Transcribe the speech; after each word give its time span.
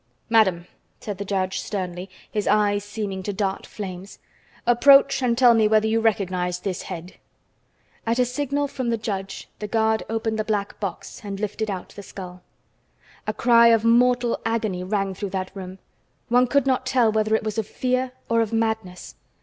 "Madame!" 0.31 0.65
said 0.99 1.19
the 1.19 1.23
judge 1.23 1.59
sternly, 1.59 2.09
his 2.31 2.47
eyes 2.47 2.83
seeming 2.83 3.21
to 3.21 3.31
dart 3.31 3.67
flames, 3.67 4.17
"approach 4.65 5.21
and 5.21 5.37
tell 5.37 5.53
me 5.53 5.67
whether 5.67 5.85
you 5.87 6.01
recognize 6.01 6.59
this 6.61 6.81
head?" 6.81 7.17
At 8.07 8.17
a 8.17 8.25
signal 8.25 8.67
from 8.67 8.89
the 8.89 8.97
judge 8.97 9.47
the 9.59 9.67
guard 9.67 10.01
opened 10.09 10.39
the 10.39 10.43
black 10.43 10.79
box 10.79 11.21
and 11.23 11.39
lifted 11.39 11.69
out 11.69 11.89
the 11.89 12.01
skull. 12.01 12.41
A 13.27 13.33
cry 13.35 13.67
of 13.67 13.85
mortal 13.85 14.39
agony 14.43 14.83
rang 14.83 15.13
through 15.13 15.29
that 15.37 15.55
room; 15.55 15.77
one 16.29 16.47
could 16.47 16.65
not 16.65 16.83
tell 16.87 17.11
whether 17.11 17.35
it 17.35 17.43
was 17.43 17.59
of 17.59 17.67
fear 17.67 18.13
or 18.27 18.41
of 18.41 18.51
madness. 18.51 19.13